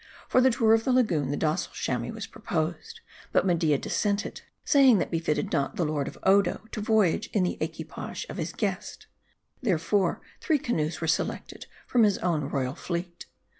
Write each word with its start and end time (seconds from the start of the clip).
For 0.27 0.41
the 0.41 0.49
tour 0.49 0.73
of 0.73 0.83
the 0.83 0.91
lagoon, 0.91 1.29
the 1.29 1.37
docile 1.37 1.73
Chamois 1.73 2.09
was 2.11 2.25
proposed; 2.25 3.01
but 3.31 3.45
Media 3.45 3.77
dissented; 3.77 4.41
saying, 4.65 4.97
that 4.97 5.09
it 5.09 5.11
befitted 5.11 5.51
not 5.51 5.75
the 5.75 5.85
lord 5.85 6.07
of 6.07 6.17
Odo 6.23 6.61
to 6.71 6.81
voyage 6.81 7.29
in 7.33 7.43
the 7.43 7.55
equipage 7.61 8.25
of 8.27 8.37
his 8.37 8.51
guest. 8.51 9.05
Therefore, 9.61 10.21
three 10.39 10.57
canoes 10.57 11.01
were 11.01 11.07
selected 11.07 11.67
from 11.85 12.01
his 12.01 12.17
own 12.17 12.45
royal 12.45 12.73
fleet. 12.73 13.27